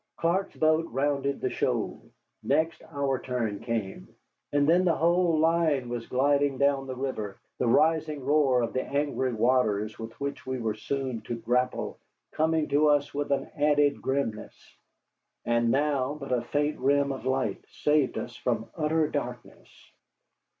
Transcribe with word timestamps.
Clark's 0.17 0.55
boat 0.55 0.87
rounded 0.89 1.39
the 1.41 1.51
shoal: 1.51 2.01
next 2.41 2.81
our 2.91 3.19
turn 3.19 3.59
came, 3.59 4.07
and 4.51 4.67
then 4.67 4.83
the 4.83 4.95
whole 4.95 5.37
line 5.37 5.89
was 5.89 6.07
gliding 6.07 6.57
down 6.57 6.87
the 6.87 6.95
river, 6.95 7.37
the 7.59 7.67
rising 7.67 8.25
roar 8.25 8.63
of 8.63 8.73
the 8.73 8.81
angry 8.83 9.31
waters 9.31 9.99
with 9.99 10.19
which 10.19 10.43
we 10.43 10.57
were 10.57 10.73
soon 10.73 11.21
to 11.21 11.35
grapple 11.35 11.99
coming 12.31 12.67
to 12.69 12.87
us 12.87 13.13
with 13.13 13.29
an 13.31 13.51
added 13.55 14.01
grimness. 14.01 14.75
And 15.45 15.69
now 15.69 16.15
but 16.19 16.31
a 16.31 16.41
faint 16.41 16.79
rim 16.79 17.11
of 17.11 17.27
light 17.27 17.63
saved 17.69 18.17
us 18.17 18.35
from 18.35 18.71
utter 18.75 19.07
darkness. 19.07 19.69